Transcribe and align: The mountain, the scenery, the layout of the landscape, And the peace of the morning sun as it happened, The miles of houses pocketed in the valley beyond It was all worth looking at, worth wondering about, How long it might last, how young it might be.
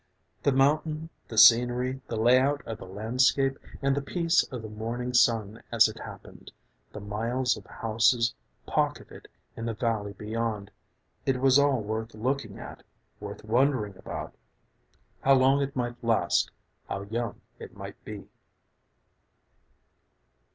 The 0.41 0.51
mountain, 0.51 1.11
the 1.27 1.37
scenery, 1.37 2.01
the 2.07 2.15
layout 2.15 2.65
of 2.65 2.79
the 2.79 2.87
landscape, 2.87 3.59
And 3.83 3.95
the 3.95 4.01
peace 4.01 4.41
of 4.47 4.63
the 4.63 4.67
morning 4.67 5.13
sun 5.13 5.61
as 5.71 5.87
it 5.87 5.99
happened, 5.99 6.51
The 6.91 6.99
miles 6.99 7.55
of 7.55 7.67
houses 7.67 8.33
pocketed 8.65 9.27
in 9.55 9.67
the 9.67 9.75
valley 9.75 10.13
beyond 10.13 10.71
It 11.27 11.39
was 11.39 11.59
all 11.59 11.81
worth 11.83 12.15
looking 12.15 12.57
at, 12.57 12.81
worth 13.19 13.43
wondering 13.45 13.95
about, 13.95 14.33
How 15.21 15.35
long 15.35 15.61
it 15.61 15.75
might 15.75 16.03
last, 16.03 16.49
how 16.89 17.03
young 17.03 17.39
it 17.59 17.77
might 17.77 18.03
be. 18.03 18.27